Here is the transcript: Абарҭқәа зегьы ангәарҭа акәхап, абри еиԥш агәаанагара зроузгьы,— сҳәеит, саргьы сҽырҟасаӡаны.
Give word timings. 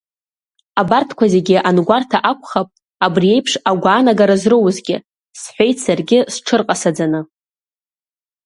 Абарҭқәа 0.81 1.25
зегьы 1.33 1.57
ангәарҭа 1.69 2.17
акәхап, 2.31 2.69
абри 3.05 3.27
еиԥш 3.33 3.53
агәаанагара 3.69 4.35
зроузгьы,— 4.41 4.97
сҳәеит, 5.41 5.77
саргьы 5.85 6.19
сҽырҟасаӡаны. 6.33 7.21